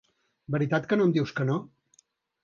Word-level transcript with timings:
-Veritat 0.55 0.87
que 0.93 0.97
no 0.99 1.05
em 1.09 1.13
dius 1.17 1.33
que 1.39 1.45
no? 1.51 1.59